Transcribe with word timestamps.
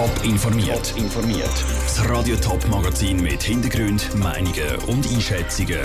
Top 0.00 0.24
informiert. 0.24 0.94
informiert. 0.96 1.64
Das 1.82 2.08
Radio 2.08 2.34
Top 2.36 2.66
Magazin 2.70 3.20
mit 3.20 3.42
Hintergrund, 3.42 4.14
Meinungen 4.14 4.76
und 4.86 5.06
Einschätzungen 5.06 5.80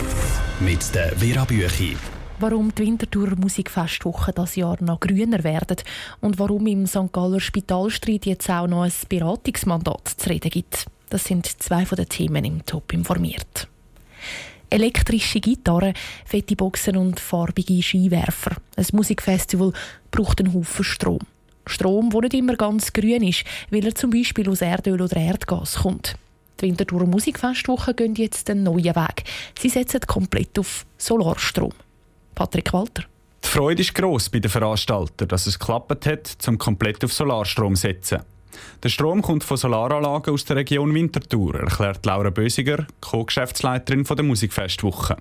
mit 0.62 0.96
der 0.96 1.18
Vera 1.18 1.44
Büchi. 1.44 1.98
Warum 2.40 2.74
die 2.74 2.84
Winterthur 2.84 3.36
Musikfestwoche 3.36 4.32
das 4.32 4.56
Jahr 4.56 4.82
noch 4.82 5.02
grüner 5.02 5.44
werden 5.44 5.76
und 6.22 6.40
warum 6.40 6.66
im 6.66 6.88
St. 6.88 7.12
Galler 7.12 7.42
Spitalstreit 7.42 8.26
jetzt 8.26 8.50
auch 8.50 8.68
noch 8.68 8.84
ein 8.84 8.94
Beratungsmandat 9.10 10.08
zu 10.16 10.30
reden 10.30 10.50
gibt. 10.50 10.86
Das 11.10 11.26
sind 11.26 11.48
zwei 11.62 11.86
von 11.86 11.98
den 11.98 12.08
Themen 12.08 12.46
im 12.46 12.66
Top 12.66 12.94
informiert. 12.94 13.68
Elektrische 14.70 15.42
Gitarren, 15.42 15.94
fette 16.24 16.56
Boxen 16.56 16.96
und 16.96 17.20
farbige 17.20 17.84
Skiwerfer. 17.84 18.56
Ein 18.78 18.86
Musikfestival 18.94 19.74
braucht 20.10 20.40
einen 20.40 20.54
Haufen 20.54 20.86
Strom. 20.86 21.20
Strom, 21.70 22.10
der 22.10 22.22
nicht 22.22 22.34
immer 22.34 22.56
ganz 22.56 22.94
grün 22.94 23.24
ist, 23.24 23.44
weil 23.70 23.86
er 23.86 23.96
zum 23.96 24.12
Beispiel 24.12 24.50
aus 24.50 24.62
Erdöl 24.62 25.02
oder 25.02 25.18
Erdgas 25.18 25.76
kommt. 25.76 26.16
Die 26.60 26.68
Winterthur 26.68 27.06
Musikfestwoche 27.06 27.94
gehen 27.94 28.16
jetzt 28.16 28.50
einen 28.50 28.64
neuen 28.64 28.96
Weg. 28.96 29.24
Sie 29.60 29.70
setzen 29.70 30.00
komplett 30.02 30.58
auf 30.58 30.86
Solarstrom. 30.98 31.74
Patrick 32.34 32.72
Walter. 32.72 33.04
Die 33.44 33.48
Freude 33.48 33.82
ist 33.82 33.94
gross 33.94 34.30
bei 34.30 34.40
den 34.40 34.50
Veranstaltern, 34.50 35.28
dass 35.28 35.48
es 35.48 35.60
geklappt 35.60 36.06
hat, 36.06 36.28
zum 36.28 36.58
komplett 36.58 37.04
auf 37.04 37.14
Solarstrom 37.14 37.76
zu 37.76 37.82
setzen. 37.82 38.22
Der 38.84 38.90
Strom 38.90 39.22
kommt 39.22 39.44
von 39.44 39.58
Solaranlagen 39.58 40.34
aus 40.34 40.46
der 40.46 40.56
Region 40.58 40.94
Winterthur, 40.94 41.56
erklärt 41.56 42.06
Laura 42.06 42.30
Bösiger, 42.30 42.88
Co-Geschäftsleiterin 43.02 44.04
der 44.04 44.24
Musikfestwoche. 44.24 45.18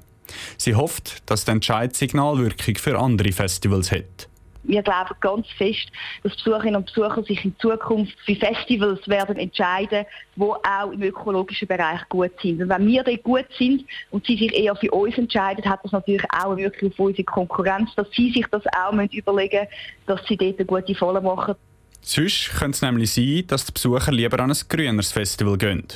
Sie 0.56 0.74
hofft, 0.74 1.22
dass 1.26 1.44
der 1.44 1.54
Entscheid 1.54 1.94
Signalwirkung 1.96 2.76
für 2.76 2.98
andere 2.98 3.32
Festivals 3.32 3.90
hat 3.90 4.28
wir 4.64 4.82
glauben 4.82 5.14
ganz 5.20 5.46
fest, 5.56 5.86
dass 6.22 6.34
Besucherinnen 6.34 6.76
und 6.76 6.86
Besucher 6.86 7.22
sich 7.22 7.44
in 7.44 7.54
Zukunft 7.58 8.14
für 8.24 8.34
Festivals 8.36 9.06
werden 9.08 9.36
entscheiden, 9.36 10.06
wo 10.36 10.54
auch 10.54 10.90
im 10.90 11.02
ökologischen 11.02 11.68
Bereich 11.68 12.00
gut 12.08 12.32
sind. 12.42 12.62
Und 12.62 12.68
wenn 12.68 12.86
wir 12.86 13.04
dort 13.04 13.22
gut 13.22 13.46
sind 13.58 13.84
und 14.10 14.26
sie 14.26 14.36
sich 14.36 14.54
eher 14.54 14.74
für 14.76 14.90
uns 14.90 15.16
entscheiden, 15.16 15.64
hat 15.68 15.80
das 15.82 15.92
natürlich 15.92 16.24
auch 16.30 16.56
wirklich 16.56 16.92
auf 16.92 16.98
unsere 16.98 17.24
Konkurrenz, 17.24 17.90
dass 17.94 18.10
sie 18.12 18.32
sich 18.32 18.46
das 18.50 18.62
auch 18.76 18.92
überlegen 18.92 19.60
müssen, 19.60 19.68
dass 20.06 20.26
sie 20.26 20.36
dort 20.36 20.58
eine 20.58 20.66
gute 20.66 20.94
Falle 20.94 21.20
machen. 21.20 21.54
Sonst 22.00 22.50
könnte 22.58 22.76
es 22.76 22.82
nämlich 22.82 23.12
sein, 23.12 23.44
dass 23.46 23.64
die 23.64 23.72
Besucher 23.72 24.12
lieber 24.12 24.38
an 24.40 24.50
ein 24.50 24.58
grüneres 24.68 25.12
Festival 25.12 25.56
gehen. 25.56 25.86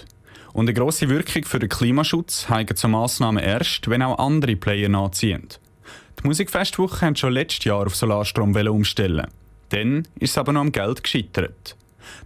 Und 0.54 0.64
eine 0.64 0.74
grosse 0.74 1.08
Wirkung 1.08 1.44
für 1.44 1.58
den 1.58 1.68
Klimaschutz 1.68 2.48
haben 2.48 2.74
zur 2.74 2.90
Massnahmen 2.90 3.42
erst, 3.42 3.88
wenn 3.90 4.02
auch 4.02 4.18
andere 4.18 4.56
Player 4.56 4.88
nachziehen. 4.88 5.48
Die 6.22 6.26
Musikfestwoche 6.26 7.06
haben 7.06 7.16
schon 7.16 7.32
letztes 7.32 7.64
Jahr 7.64 7.86
auf 7.86 7.94
Solarstrom 7.94 8.54
umstellen. 8.54 9.26
Dann 9.68 10.08
ist 10.18 10.30
es 10.32 10.38
aber 10.38 10.52
noch 10.52 10.62
am 10.62 10.72
Geld 10.72 11.02
gescheitert. 11.02 11.76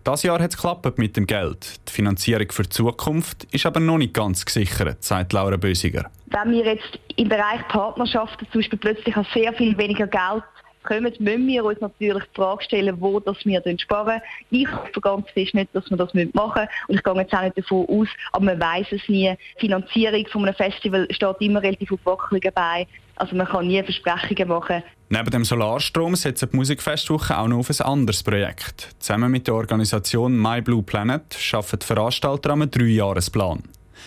Das 0.04 0.22
Jahr 0.22 0.40
hat 0.40 0.50
es 0.50 0.56
geklappt 0.56 0.98
mit 0.98 1.16
dem 1.16 1.26
Geld. 1.26 1.80
Die 1.88 1.92
Finanzierung 1.92 2.50
für 2.50 2.62
die 2.62 2.70
Zukunft 2.70 3.44
ist 3.52 3.66
aber 3.66 3.80
noch 3.80 3.98
nicht 3.98 4.14
ganz 4.14 4.44
gesichert, 4.44 5.02
sagt 5.02 5.32
Laura 5.32 5.56
Bösiger. 5.56 6.10
Wenn 6.26 6.52
wir 6.52 6.64
jetzt 6.64 6.98
im 7.16 7.28
Bereich 7.28 7.66
Partnerschaften 7.68 8.46
zum 8.50 8.60
Beispiel 8.60 8.78
plötzlich 8.78 9.14
sehr 9.34 9.52
viel 9.52 9.76
weniger 9.76 10.06
Geld 10.06 10.44
kommen, 10.82 11.12
müssen 11.18 11.46
wir 11.46 11.64
uns 11.64 11.80
natürlich 11.80 12.24
die 12.24 12.34
Frage 12.34 12.64
stellen, 12.64 13.00
wo 13.00 13.20
das 13.20 13.36
wir 13.44 13.62
sparen. 13.78 14.20
Ich 14.50 14.70
hoffe 14.70 15.00
ganz 15.00 15.30
fest 15.30 15.54
nicht, 15.54 15.74
dass 15.74 15.88
wir 15.90 15.96
das 15.96 16.12
machen 16.14 16.32
müssen. 16.34 16.68
Und 16.88 16.94
ich 16.96 17.02
gehe 17.02 17.14
jetzt 17.14 17.34
auch 17.34 17.42
nicht 17.42 17.58
davon 17.58 17.86
aus, 17.88 18.08
aber 18.32 18.44
man 18.44 18.60
weiß 18.60 18.86
es 18.90 19.08
nie. 19.08 19.34
Die 19.56 19.60
Finanzierung 19.60 20.26
von 20.26 20.44
einem 20.44 20.54
Festival 20.54 21.06
steht 21.10 21.36
immer 21.40 21.62
relativ 21.62 21.92
auf 21.92 22.00
wackeligen 22.04 22.52
Beinen. 22.52 22.86
Also 23.16 23.36
man 23.36 23.46
kann 23.46 23.66
nie 23.66 23.82
Versprechungen 23.82 24.48
machen. 24.48 24.82
Neben 25.08 25.30
dem 25.30 25.44
Solarstrom 25.44 26.16
setzt 26.16 26.42
die 26.42 26.56
Musikfestwoche 26.56 27.36
auch 27.36 27.46
noch 27.46 27.58
auf 27.58 27.70
ein 27.70 27.86
anderes 27.86 28.22
Projekt. 28.22 28.88
Zusammen 28.98 29.30
mit 29.30 29.46
der 29.46 29.54
Organisation 29.54 30.36
My 30.40 30.62
Blue 30.62 30.82
Planet 30.82 31.36
arbeiten 31.52 31.78
die 31.78 31.86
Veranstalter 31.86 32.50
an 32.50 32.62
einem 32.62 32.70
Dreijahresplan. 32.70 33.62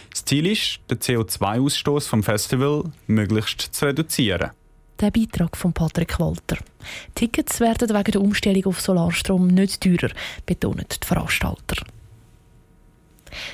Das 0.09 0.25
Ziel 0.25 0.47
ist, 0.47 0.79
den 0.89 0.97
CO2-Ausstoß 0.97 2.07
vom 2.09 2.23
Festival 2.23 2.85
möglichst 3.07 3.61
zu 3.61 3.85
reduzieren. 3.85 4.51
Der 5.01 5.11
Beitrag 5.11 5.57
von 5.57 5.73
Patrick 5.73 6.19
Walter. 6.19 6.57
Tickets 7.15 7.59
werden 7.59 7.89
wegen 7.89 8.11
der 8.11 8.21
Umstellung 8.21 8.65
auf 8.67 8.79
Solarstrom 8.79 9.47
nicht 9.47 9.81
teurer, 9.81 10.11
betonen 10.45 10.85
die 10.89 11.05
Veranstalter. 11.05 11.83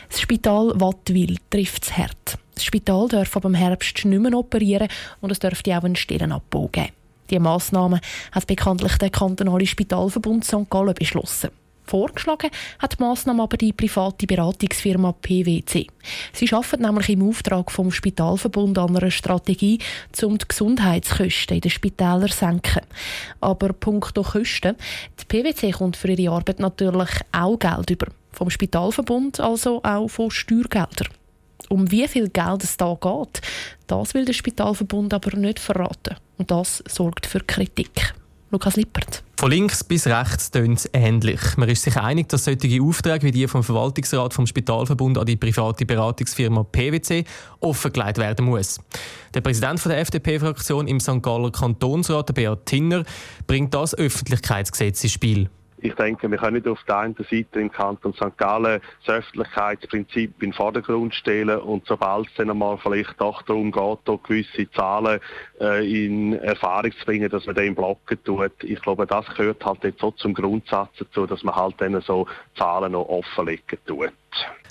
Das 0.09 0.21
Spital 0.21 0.79
Wattwil 0.79 1.37
trifft 1.49 1.85
es 1.85 1.97
hart. 1.97 2.37
Das 2.53 2.63
Spital 2.63 3.07
darf 3.07 3.35
ab 3.35 3.41
dem 3.41 3.55
Herbst 3.55 4.05
nicht 4.05 4.21
mehr 4.21 4.37
operieren 4.37 4.87
und 5.21 5.31
es 5.31 5.39
dürfte 5.39 5.75
auch 5.75 5.83
einen 5.83 5.95
Stellenabbau 5.95 6.67
geben. 6.67 6.93
Diese 7.29 7.39
Massnahme 7.39 8.01
hat 8.33 8.45
bekanntlich 8.45 8.97
der 8.97 9.09
kantonale 9.09 9.65
Spitalverbund 9.65 10.45
St. 10.45 10.69
Gallen 10.69 10.93
beschlossen. 10.93 11.49
Vorgeschlagen 11.85 12.49
hat 12.79 12.97
die 12.97 13.03
Massnahme 13.03 13.43
aber 13.43 13.57
die 13.57 13.73
private 13.73 14.25
Beratungsfirma 14.27 15.13
PwC. 15.13 15.87
Sie 16.33 16.53
arbeitet 16.53 16.79
nämlich 16.79 17.09
im 17.09 17.27
Auftrag 17.27 17.71
vom 17.71 17.91
Spitalverbund 17.91 18.77
an 18.77 18.95
einer 18.95 19.11
Strategie, 19.11 19.79
um 20.23 20.37
die 20.37 20.47
Gesundheitskosten 20.47 21.55
in 21.55 21.61
den 21.61 21.71
Spitälern 21.71 22.29
zu 22.29 22.37
senken. 22.37 22.81
Aber 23.41 23.73
punkto 23.73 24.23
Kosten, 24.23 24.75
die 25.19 25.25
PwC 25.25 25.71
kommt 25.71 25.97
für 25.97 26.09
ihre 26.09 26.33
Arbeit 26.33 26.59
natürlich 26.59 27.09
auch 27.31 27.57
Geld 27.57 27.89
über. 27.89 28.07
Vom 28.31 28.49
Spitalverbund, 28.49 29.39
also 29.39 29.83
auch 29.83 30.07
von 30.07 30.31
Steuergeldern. 30.31 31.09
Um 31.69 31.91
wie 31.91 32.07
viel 32.07 32.29
Geld 32.29 32.63
es 32.63 32.77
da 32.77 32.97
geht, 32.99 33.41
das 33.87 34.13
will 34.13 34.25
der 34.25 34.33
Spitalverbund 34.33 35.13
aber 35.13 35.37
nicht 35.37 35.59
verraten. 35.59 36.15
Und 36.37 36.51
das 36.51 36.83
sorgt 36.87 37.25
für 37.25 37.39
Kritik. 37.41 38.13
Lukas 38.49 38.75
Lippert. 38.75 39.23
Von 39.41 39.49
links 39.49 39.83
bis 39.83 40.05
rechts 40.05 40.51
tönt 40.51 40.77
es 40.77 40.89
ähnlich. 40.93 41.57
Man 41.57 41.67
ist 41.67 41.81
sich 41.81 41.97
einig, 41.97 42.29
dass 42.29 42.43
solche 42.43 42.79
Aufträge 42.79 43.25
wie 43.25 43.31
die 43.31 43.47
vom 43.47 43.63
Verwaltungsrat 43.63 44.35
vom 44.35 44.45
Spitalverbund 44.45 45.17
an 45.17 45.25
die 45.25 45.35
private 45.35 45.83
Beratungsfirma 45.83 46.63
PwC 46.63 47.23
offengelegt 47.59 48.19
werden 48.19 48.45
muss. 48.45 48.79
Der 49.33 49.41
Präsident 49.41 49.83
der 49.83 49.97
FDP-Fraktion 49.97 50.87
im 50.87 50.99
St. 50.99 51.23
Galler 51.23 51.51
Kantonsrat, 51.51 52.35
Beat 52.35 52.67
Tinner, 52.67 53.03
bringt 53.47 53.73
das 53.73 53.95
Öffentlichkeitsgesetz 53.95 55.03
ins 55.03 55.13
Spiel. 55.13 55.49
Ich 55.83 55.95
denke, 55.95 56.29
wir 56.29 56.37
können 56.37 56.57
nicht 56.57 56.67
auf 56.67 56.83
der 56.83 56.99
einen 56.99 57.15
Seite 57.15 57.59
im 57.59 57.71
Kanton 57.71 58.13
St. 58.13 58.37
Gallen 58.37 58.81
das 59.05 59.15
Öffentlichkeitsprinzip 59.15 60.33
in 60.41 60.49
den 60.49 60.53
Vordergrund 60.53 61.15
stellen 61.15 61.59
und 61.59 61.87
sobald 61.87 62.27
es 62.27 62.35
dann 62.35 62.51
einmal 62.51 62.77
vielleicht 62.77 63.19
doch 63.19 63.41
darum 63.41 63.71
geht, 63.71 64.23
gewisse 64.23 64.69
Zahlen 64.71 65.19
äh, 65.59 66.05
in 66.05 66.33
Erfahrung 66.33 66.91
zu 66.91 67.05
bringen, 67.05 67.29
dass 67.29 67.47
man 67.47 67.55
den 67.55 67.73
blocken 67.73 68.23
tut. 68.23 68.63
Ich 68.63 68.79
glaube, 68.81 69.07
das 69.07 69.25
gehört 69.35 69.65
halt 69.65 69.83
jetzt 69.83 69.99
so 70.01 70.11
zum 70.11 70.35
Grundsatz 70.35 70.91
dazu, 70.99 71.25
dass 71.25 71.43
man 71.43 71.55
halt 71.55 71.75
dann 71.79 71.99
so 72.01 72.27
Zahlen 72.55 72.91
noch 72.91 73.09
offenlegen 73.09 73.79
tut. 73.87 74.11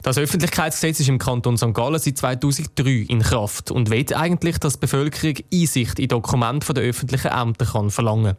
Das 0.02 0.16
Öffentlichkeitsgesetz 0.16 1.00
ist 1.00 1.08
im 1.10 1.18
Kanton 1.18 1.58
St. 1.58 1.74
Gallen 1.74 1.98
seit 1.98 2.16
2003 2.16 3.04
in 3.08 3.20
Kraft 3.20 3.70
und 3.70 3.90
will 3.90 4.06
eigentlich, 4.14 4.58
dass 4.58 4.74
die 4.74 4.80
Bevölkerung 4.80 5.34
Einsicht 5.52 5.98
in 5.98 6.08
Dokumente 6.08 6.72
der 6.72 6.84
öffentlichen 6.84 7.30
Ämter 7.30 7.66
kann 7.66 7.90
verlangen 7.90 8.36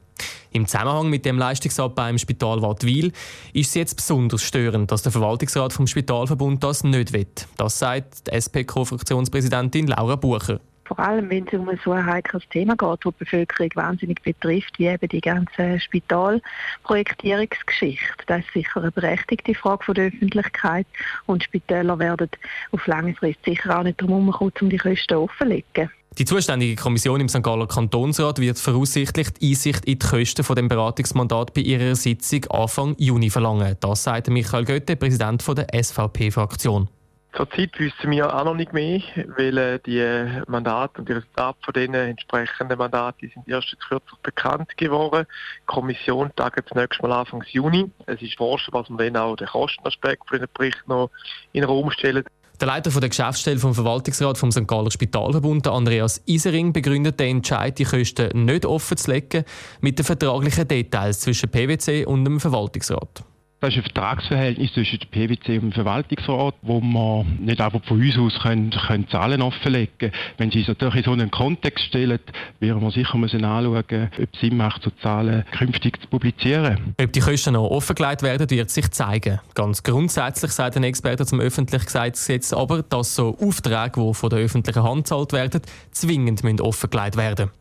Im 0.52 0.66
Zusammenhang 0.66 1.10
mit 1.10 1.24
dem 1.24 1.38
Leistungsabbau 1.38 2.08
im 2.08 2.18
Spital 2.18 2.64
Wattwil 2.64 3.12
ist 3.54 3.70
es 3.70 3.74
jetzt 3.76 3.96
besonders 3.96 4.42
störend, 4.42 4.92
dass 4.92 5.04
der 5.04 5.12
Verwaltungsrat 5.12 5.72
vom 5.72 5.86
Spitalverbund 5.86 6.64
das 6.64 6.84
nicht 6.84 7.14
will. 7.14 7.28
Das 7.58 7.78
sagt 7.78 8.28
die 8.28 8.32
SP-Co-Fraktionspräsidentin 8.32 9.86
Laura 9.86 10.16
Bucher 10.16 10.60
vor 10.94 11.00
allem 11.00 11.30
wenn 11.30 11.48
es 11.48 11.54
um 11.54 11.70
so 11.86 11.94
ein 11.94 12.06
heikles 12.06 12.44
Thema 12.50 12.76
geht, 12.76 13.06
das 13.06 13.14
die 13.14 13.20
Bevölkerung 13.20 13.70
wahnsinnig 13.76 14.22
betrifft, 14.24 14.78
wie 14.78 14.88
eben 14.88 15.08
die 15.08 15.22
ganze 15.22 15.80
Spitalprojektierungsgeschichte. 15.80 18.26
Das 18.28 18.42
ist 18.42 18.52
sicher 18.54 18.82
eine 18.82 18.92
berechtigte 18.92 19.56
Frage 19.56 19.86
von 19.86 19.96
der 19.96 20.08
Öffentlichkeit 20.08 20.86
und 21.28 21.46
Spitäler 21.46 21.98
werden 21.98 22.30
auf 22.72 22.86
lange 22.88 23.16
Frist 23.16 23.40
sicher 23.46 23.80
auch 23.80 23.84
nicht 23.84 24.02
darum 24.02 24.30
kommen, 24.32 24.52
um 24.60 24.70
die 24.70 24.76
Kosten 24.76 25.16
offenzulegen. 25.16 25.90
Die 26.18 26.26
zuständige 26.26 26.76
Kommission 26.76 27.22
im 27.22 27.30
St. 27.30 27.42
Galler 27.42 27.68
Kantonsrat 27.68 28.40
wird 28.40 28.60
voraussichtlich 28.60 29.30
die 29.30 29.52
Einsicht 29.52 29.86
in 29.86 29.98
die 29.98 30.06
Kosten 30.06 30.44
von 30.44 30.58
dem 30.58 30.68
Beratungsmandat 30.68 31.54
bei 31.54 31.62
ihrer 31.62 31.96
Sitzung 31.96 32.44
Anfang 32.50 32.96
Juni 32.98 33.30
verlangen. 33.30 33.78
Das 33.80 34.04
sagt 34.04 34.28
Michael 34.28 34.66
Goethe, 34.66 34.98
Präsident 34.98 35.42
der 35.48 35.68
SVP-Fraktion. 35.74 36.90
Zurzeit 37.34 37.80
wissen 37.80 38.12
wir 38.12 38.36
auch 38.36 38.44
noch 38.44 38.56
nicht 38.56 38.74
mehr, 38.74 39.02
weil 39.38 39.58
äh, 39.58 39.80
die 39.86 40.44
Mandate 40.48 41.00
und 41.00 41.08
die 41.08 41.14
Resultate 41.14 41.58
von 41.62 41.74
den 41.74 41.94
entsprechenden 41.94 42.78
Mandaten 42.78 43.32
sind 43.34 43.48
erst 43.48 43.78
kürzlich 43.88 44.20
bekannt 44.22 44.78
geworden. 44.78 45.26
Die 45.62 45.66
Kommission 45.66 46.32
tagt 46.36 46.70
das 46.70 47.00
Mal 47.02 47.12
Anfang 47.14 47.42
Juni. 47.48 47.90
Es 48.06 48.22
ist 48.22 48.36
forschen, 48.36 48.74
was 48.74 48.90
man 48.90 48.98
dann 48.98 49.16
auch 49.16 49.38
den 49.38 49.48
Kostenaspekt 49.48 50.24
für 50.28 50.40
den 50.40 50.50
Bericht 50.54 50.86
noch 50.88 51.10
in 51.54 51.62
den 51.62 51.70
Raum 51.70 51.90
stellen. 51.92 52.26
Der 52.60 52.68
Leiter 52.68 52.92
der 52.92 53.10
Geschäftsstelle 53.10 53.58
vom 53.58 53.74
Verwaltungsrat 53.74 54.38
vom 54.38 54.52
St. 54.52 54.68
Galler 54.68 54.92
Spitalverbund, 54.92 55.68
Andreas 55.68 56.22
Isering, 56.28 56.74
begründet 56.74 57.20
den 57.20 57.38
Entscheid, 57.38 57.80
die 57.80 57.86
Kosten 57.86 58.46
nicht 58.46 58.66
offen 58.66 58.98
zu 58.98 59.10
legen, 59.10 59.46
mit 59.80 59.98
den 59.98 60.06
vertraglichen 60.06 60.68
Details 60.68 61.22
zwischen 61.22 61.50
PwC 61.50 62.06
und 62.06 62.26
dem 62.26 62.40
Verwaltungsrat. 62.40 63.24
Das 63.62 63.70
ist 63.70 63.78
ein 63.78 63.84
Vertragsverhältnis 63.84 64.74
zwischen 64.74 64.98
der 64.98 65.06
PwC 65.06 65.60
und 65.60 65.66
dem 65.66 65.72
Verwaltungsrat, 65.72 66.56
wo 66.64 66.82
man 66.82 67.38
nicht 67.42 67.62
einfach 67.62 67.84
von 67.84 68.02
uns 68.02 68.18
aus 68.18 68.42
können, 68.42 68.72
können 68.72 69.08
Zahlen 69.08 69.44
offenlegen 69.44 69.94
können. 70.00 70.14
Wenn 70.40 70.50
Sie 70.50 70.62
es 70.62 70.68
natürlich 70.68 70.96
in 70.96 71.04
so 71.04 71.12
einen 71.12 71.30
Kontext 71.30 71.86
stellen, 71.86 72.18
werden 72.60 72.82
wir 72.82 72.90
sicher 72.90 73.20
müssen 73.20 73.46
anschauen, 73.46 73.78
ob 73.78 74.34
es 74.34 74.40
Sinn 74.40 74.58
macht, 74.58 74.82
so 74.82 74.90
Zahlen 75.04 75.46
künftig 75.56 76.02
zu 76.02 76.08
publizieren. 76.08 76.96
Ob 77.00 77.14
die 77.14 77.20
Kosten 77.20 77.54
noch 77.54 77.70
offengelegt 77.70 78.24
werden, 78.24 78.50
wird 78.50 78.72
sich 78.72 78.90
zeigen. 78.90 79.40
Ganz 79.54 79.84
grundsätzlich 79.84 80.54
sagt 80.54 80.78
ein 80.78 80.84
Experte 80.84 81.28
zum 81.28 81.40
Öffentlichkeitsgesetz 81.40 82.54
aber, 82.54 82.82
dass 82.82 83.14
so 83.14 83.38
Aufträge, 83.40 84.02
die 84.04 84.14
von 84.16 84.30
der 84.32 84.40
öffentlichen 84.40 84.82
Hand 84.82 85.04
gezahlt 85.04 85.34
werden, 85.34 85.62
zwingend 85.92 86.62
offengelegt 86.62 87.16
werden 87.16 87.52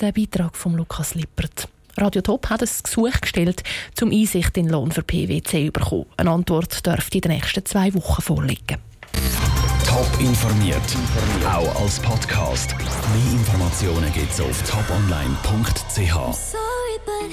Der 0.00 0.12
Beitrag 0.12 0.56
von 0.56 0.76
Lukas 0.76 1.16
Lippert. 1.16 1.68
Radio 2.00 2.22
Top 2.22 2.48
hat 2.48 2.62
ein 2.62 2.68
Gesuch 2.82 3.20
gestellt, 3.20 3.62
um 4.00 4.10
Einsicht 4.10 4.56
in 4.56 4.68
Lohn 4.68 4.92
für 4.92 5.02
PwC 5.02 5.66
zu 5.66 5.72
bekommen. 5.72 6.06
Eine 6.16 6.30
Antwort 6.30 6.86
dürfte 6.86 7.18
in 7.18 7.22
den 7.22 7.32
nächsten 7.32 7.64
zwei 7.64 7.92
Wochen 7.94 8.22
vorliegen. 8.22 8.78
Top 9.86 10.08
informiert, 10.20 10.80
auch 11.44 11.82
als 11.82 11.98
Podcast. 12.00 12.76
Mehr 12.78 13.32
Informationen 13.32 14.12
gibt 14.12 14.32
es 14.32 14.40
auf 14.40 14.62
toponline.ch. 14.62 16.67